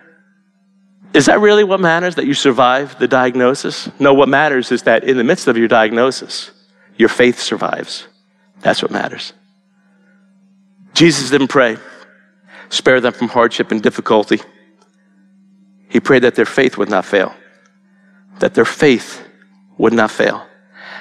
[1.15, 3.89] Is that really what matters, that you survive the diagnosis?
[3.99, 6.51] No, what matters is that in the midst of your diagnosis,
[6.97, 8.07] your faith survives.
[8.61, 9.33] That's what matters.
[10.93, 11.77] Jesus didn't pray,
[12.69, 14.41] spare them from hardship and difficulty.
[15.89, 17.35] He prayed that their faith would not fail,
[18.41, 19.23] that their faith
[19.79, 20.47] would not fail.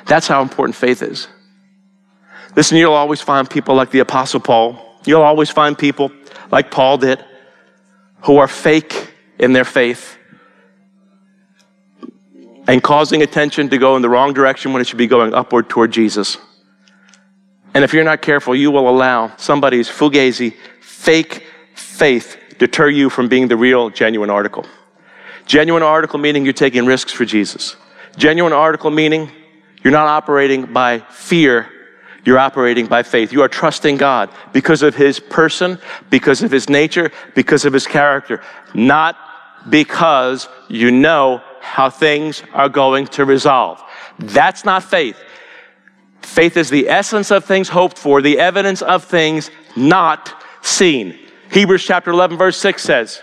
[0.05, 1.27] That's how important faith is.
[2.55, 4.79] Listen, you'll always find people like the Apostle Paul.
[5.05, 6.11] You'll always find people
[6.51, 7.23] like Paul did
[8.25, 10.17] who are fake in their faith
[12.67, 15.69] and causing attention to go in the wrong direction when it should be going upward
[15.69, 16.37] toward Jesus.
[17.75, 23.27] And if you're not careful, you will allow somebody's fugazi, fake faith deter you from
[23.27, 24.65] being the real, genuine article.
[25.45, 27.75] Genuine article meaning you're taking risks for Jesus.
[28.17, 29.29] Genuine article meaning
[29.83, 31.69] you're not operating by fear
[32.25, 33.31] you're operating by faith.
[33.31, 37.87] You are trusting God because of His person, because of His nature, because of His
[37.87, 38.41] character,
[38.73, 39.17] not
[39.69, 43.81] because you know how things are going to resolve.
[44.19, 45.17] That's not faith.
[46.21, 51.17] Faith is the essence of things hoped for, the evidence of things not seen.
[51.51, 53.21] Hebrews chapter 11, verse 6 says,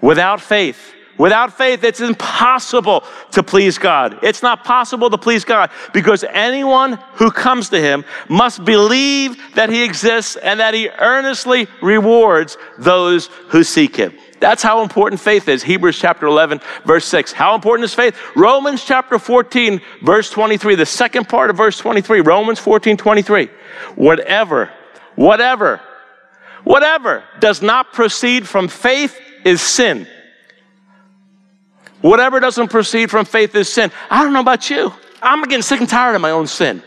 [0.00, 4.18] Without faith, Without faith, it's impossible to please God.
[4.22, 9.70] It's not possible to please God because anyone who comes to Him must believe that
[9.70, 14.14] He exists and that He earnestly rewards those who seek Him.
[14.40, 15.62] That's how important faith is.
[15.62, 17.32] Hebrews chapter 11, verse 6.
[17.32, 18.16] How important is faith?
[18.34, 22.22] Romans chapter 14, verse 23, the second part of verse 23.
[22.22, 23.48] Romans 14, 23.
[23.94, 24.72] Whatever,
[25.14, 25.80] whatever,
[26.64, 30.08] whatever does not proceed from faith is sin.
[32.02, 33.90] Whatever doesn't proceed from faith is sin.
[34.10, 34.92] I don't know about you.
[35.22, 36.82] I'm getting sick and tired of my own sin.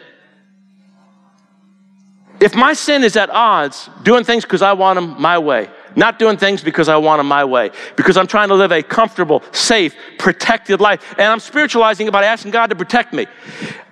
[2.42, 6.20] If my sin is at odds, doing things because I want them my way, not
[6.20, 9.42] doing things because I want them my way, because I'm trying to live a comfortable,
[9.54, 13.26] safe, protected life, and I'm spiritualizing it by asking God to protect me.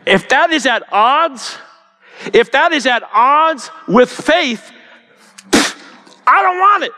[0.05, 1.57] If that is at odds,
[2.33, 4.71] if that is at odds with faith,
[6.27, 6.91] I don't want it.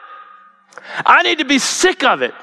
[1.06, 2.34] I need to be sick of it.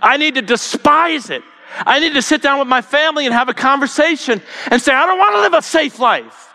[0.00, 1.42] I need to despise it.
[1.78, 5.06] I need to sit down with my family and have a conversation and say, I
[5.06, 6.54] don't want to live a safe life.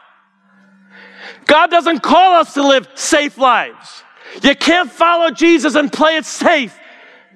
[1.46, 4.04] God doesn't call us to live safe lives.
[4.42, 6.78] You can't follow Jesus and play it safe.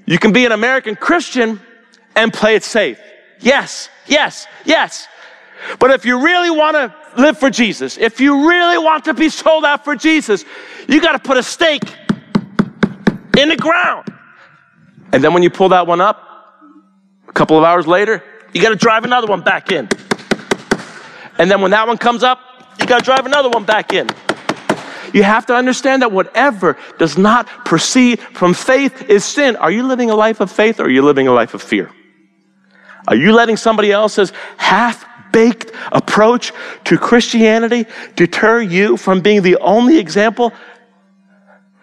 [0.06, 1.60] You can be an American Christian
[2.16, 3.00] and play it safe.
[3.40, 5.08] Yes, yes, yes.
[5.80, 9.30] But if you really want to live for Jesus, if you really want to be
[9.30, 10.46] sold out for Jesus,
[10.88, 11.84] you got to put a stake
[13.38, 14.15] in the ground.
[15.16, 16.22] And then when you pull that one up,
[17.26, 19.88] a couple of hours later, you got to drive another one back in.
[21.38, 22.38] And then when that one comes up,
[22.82, 24.10] you got to drive another one back in.
[25.14, 29.56] You have to understand that whatever does not proceed from faith is sin.
[29.56, 31.90] Are you living a life of faith or are you living a life of fear?
[33.08, 36.52] Are you letting somebody else's half baked approach
[36.84, 37.86] to Christianity
[38.18, 40.52] deter you from being the only example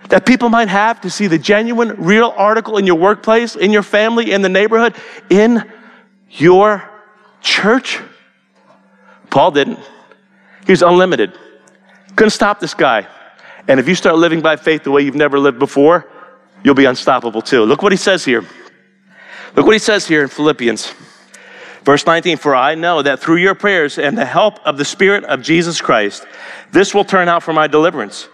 [0.09, 3.83] that people might have to see the genuine, real article in your workplace, in your
[3.83, 4.95] family, in the neighborhood,
[5.31, 5.71] in
[6.31, 6.89] your
[7.41, 8.01] church?
[9.31, 9.79] Paul didn't.
[10.67, 11.39] He was unlimited.
[12.17, 13.07] Couldn't stop this guy.
[13.69, 16.09] And if you start living by faith the way you've never lived before,
[16.63, 17.65] you'll be unstoppable too.
[17.65, 18.45] Look what he says here.
[19.55, 20.93] Look what he says here in Philippians.
[21.85, 25.25] Verse 19, for I know that through your prayers and the help of the Spirit
[25.25, 26.25] of Jesus Christ,
[26.71, 28.29] this will turn out for my deliverance.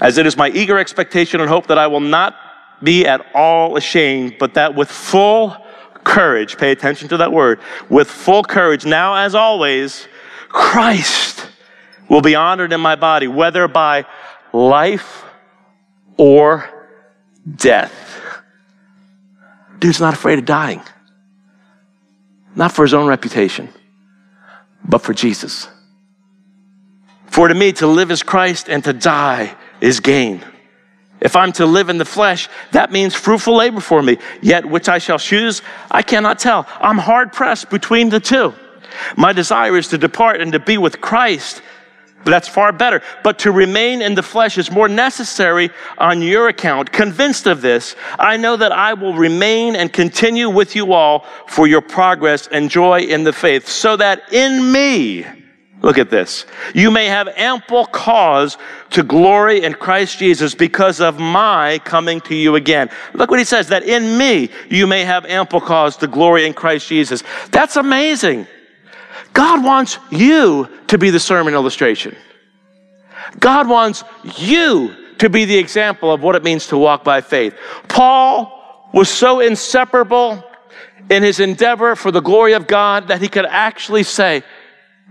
[0.00, 2.36] As it is my eager expectation and hope that I will not
[2.82, 5.56] be at all ashamed, but that with full
[6.04, 10.06] courage, pay attention to that word, with full courage, now as always,
[10.48, 11.46] Christ
[12.08, 14.06] will be honored in my body, whether by
[14.52, 15.24] life
[16.16, 16.68] or
[17.56, 18.42] death.
[19.78, 20.82] Dude's not afraid of dying.
[22.54, 23.68] Not for his own reputation,
[24.84, 25.68] but for Jesus.
[27.26, 30.44] For to me, to live is Christ and to die is gain.
[31.20, 34.18] If I'm to live in the flesh, that means fruitful labor for me.
[34.40, 36.66] Yet which I shall choose, I cannot tell.
[36.80, 38.54] I'm hard pressed between the two.
[39.16, 41.62] My desire is to depart and to be with Christ
[42.24, 43.02] that's far better.
[43.22, 46.92] But to remain in the flesh is more necessary on your account.
[46.92, 51.66] Convinced of this, I know that I will remain and continue with you all for
[51.66, 55.24] your progress and joy in the faith, so that in me,
[55.80, 56.44] Look at this.
[56.74, 58.58] You may have ample cause
[58.90, 62.90] to glory in Christ Jesus because of my coming to you again.
[63.14, 66.54] Look what he says, that in me you may have ample cause to glory in
[66.54, 67.22] Christ Jesus.
[67.52, 68.48] That's amazing.
[69.34, 72.16] God wants you to be the sermon illustration.
[73.38, 74.02] God wants
[74.36, 77.54] you to be the example of what it means to walk by faith.
[77.88, 80.42] Paul was so inseparable
[81.10, 84.42] in his endeavor for the glory of God that he could actually say,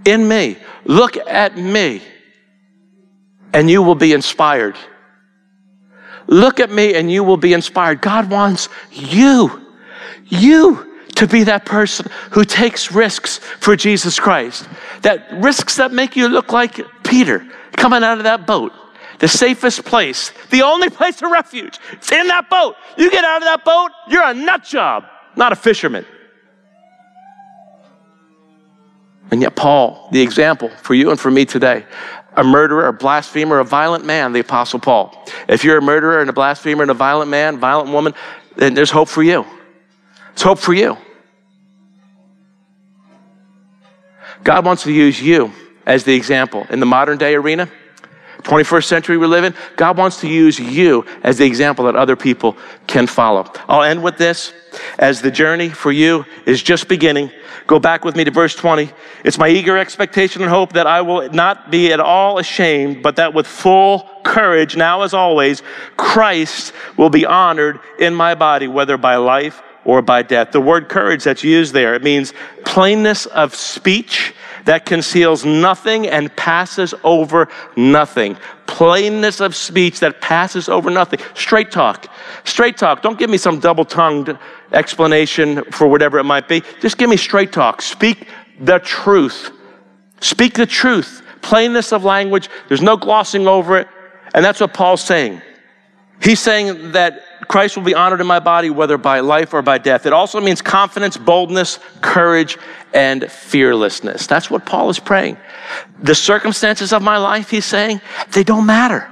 [0.05, 2.01] In me, look at me,
[3.53, 4.77] and you will be inspired.
[6.27, 8.01] Look at me, and you will be inspired.
[8.01, 9.65] God wants you,
[10.25, 14.67] you to be that person who takes risks for Jesus Christ.
[15.01, 18.71] That risks that make you look like Peter coming out of that boat.
[19.19, 21.79] The safest place, the only place of refuge.
[21.93, 22.75] It's in that boat.
[22.97, 26.05] You get out of that boat, you're a nut job, not a fisherman.
[29.31, 31.85] And yet, Paul, the example for you and for me today,
[32.33, 35.25] a murderer, a blasphemer, a violent man, the Apostle Paul.
[35.47, 38.13] If you're a murderer and a blasphemer and a violent man, violent woman,
[38.55, 39.45] then there's hope for you.
[40.33, 40.97] It's hope for you.
[44.43, 45.51] God wants to use you
[45.85, 47.69] as the example in the modern day arena.
[48.43, 52.15] 21st century we live in, God wants to use you as the example that other
[52.15, 53.51] people can follow.
[53.67, 54.53] I'll end with this.
[54.99, 57.31] As the journey for you is just beginning,
[57.65, 58.91] go back with me to verse 20.
[59.23, 63.15] It's my eager expectation and hope that I will not be at all ashamed, but
[63.15, 65.63] that with full courage, now as always,
[65.95, 70.51] Christ will be honored in my body, whether by life or by death.
[70.51, 72.33] The word courage that's used there, it means
[72.65, 74.33] plainness of speech
[74.67, 77.47] that conceals nothing and passes over
[77.77, 78.37] nothing.
[78.67, 81.19] Plainness of speech that passes over nothing.
[81.35, 82.11] Straight talk.
[82.43, 83.01] Straight talk.
[83.01, 84.37] Don't give me some double tongued
[84.73, 86.61] explanation for whatever it might be.
[86.81, 87.81] Just give me straight talk.
[87.81, 88.27] Speak
[88.59, 89.51] the truth.
[90.19, 91.21] Speak the truth.
[91.41, 92.49] Plainness of language.
[92.67, 93.87] There's no glossing over it.
[94.33, 95.41] And that's what Paul's saying.
[96.21, 99.77] He's saying that Christ will be honored in my body, whether by life or by
[99.77, 100.05] death.
[100.05, 102.57] It also means confidence, boldness, courage,
[102.93, 104.27] and fearlessness.
[104.27, 105.37] That's what Paul is praying.
[106.01, 109.09] The circumstances of my life, he's saying, they don't matter.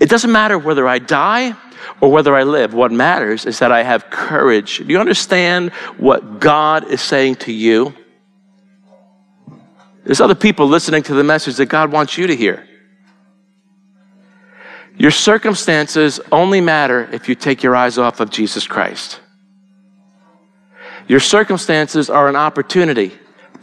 [0.00, 1.56] It doesn't matter whether I die
[2.00, 2.74] or whether I live.
[2.74, 4.78] What matters is that I have courage.
[4.78, 7.94] Do you understand what God is saying to you?
[10.04, 12.66] There's other people listening to the message that God wants you to hear.
[14.96, 19.20] Your circumstances only matter if you take your eyes off of Jesus Christ.
[21.08, 23.12] Your circumstances are an opportunity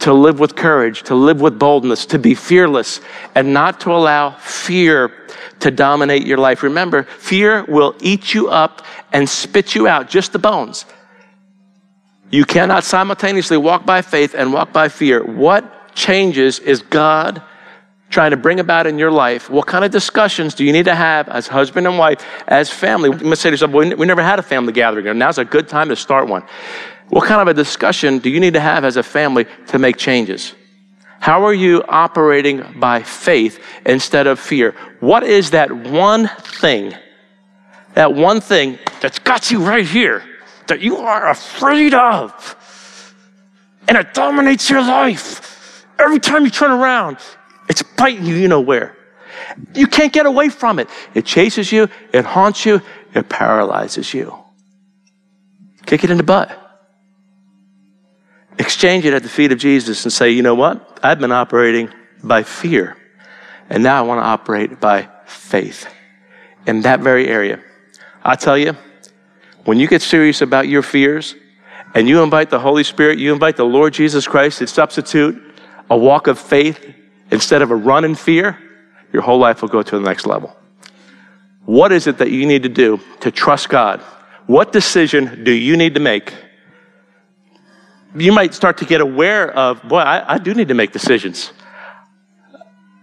[0.00, 3.00] to live with courage, to live with boldness, to be fearless,
[3.34, 5.12] and not to allow fear
[5.60, 6.62] to dominate your life.
[6.62, 10.86] Remember, fear will eat you up and spit you out, just the bones.
[12.30, 15.22] You cannot simultaneously walk by faith and walk by fear.
[15.24, 17.42] What changes is God
[18.10, 19.48] trying to bring about in your life?
[19.48, 23.10] What kind of discussions do you need to have as husband and wife, as family?
[23.10, 25.16] You must say to yourself, we never had a family gathering.
[25.16, 26.42] Now's a good time to start one.
[27.08, 29.96] What kind of a discussion do you need to have as a family to make
[29.96, 30.54] changes?
[31.20, 34.74] How are you operating by faith instead of fear?
[35.00, 36.94] What is that one thing,
[37.94, 40.24] that one thing that's got you right here
[40.66, 43.14] that you are afraid of?
[43.86, 45.84] And it dominates your life.
[45.98, 47.18] Every time you turn around,
[47.70, 48.94] it's biting you, you know where.
[49.74, 50.90] You can't get away from it.
[51.14, 52.82] It chases you, it haunts you,
[53.14, 54.36] it paralyzes you.
[55.86, 56.60] Kick it in the butt
[58.60, 61.00] exchange it at the feet of Jesus and say, you know what?
[61.02, 61.88] I've been operating
[62.22, 62.96] by fear,
[63.70, 65.88] and now I want to operate by faith
[66.66, 67.60] in that very area.
[68.22, 68.76] I tell you,
[69.64, 71.34] when you get serious about your fears
[71.94, 75.42] and you invite the Holy Spirit, you invite the Lord Jesus Christ to substitute
[75.88, 76.94] a walk of faith
[77.30, 78.58] instead of a run in fear,
[79.12, 80.56] your whole life will go to the next level.
[81.64, 84.00] What is it that you need to do to trust God?
[84.46, 86.32] What decision do you need to make?
[88.14, 91.52] you might start to get aware of, boy, I, I do need to make decisions.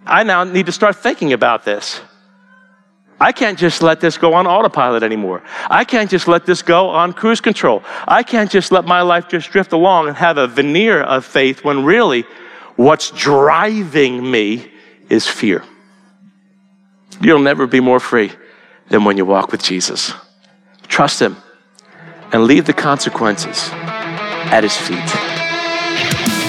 [0.06, 2.02] I now need to start thinking about this.
[3.20, 5.42] I can't just let this go on autopilot anymore.
[5.70, 7.84] I can't just let this go on cruise control.
[8.08, 11.64] I can't just let my life just drift along and have a veneer of faith
[11.64, 12.26] when really
[12.78, 14.72] what's driving me
[15.10, 15.64] is fear.
[17.22, 18.32] You'll never be more free
[18.90, 20.14] than when you walk with Jesus.
[20.88, 21.36] Trust Him
[22.32, 24.98] and leave the consequences at his feet.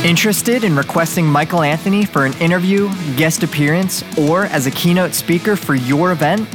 [0.04, 5.56] Interested in requesting Michael Anthony for an interview, guest appearance, or as a keynote speaker
[5.56, 6.48] for your event?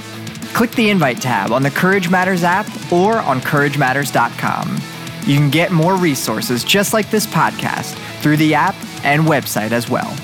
[0.53, 4.79] Click the invite tab on the Courage Matters app or on CourageMatters.com.
[5.25, 9.89] You can get more resources just like this podcast through the app and website as
[9.89, 10.15] well.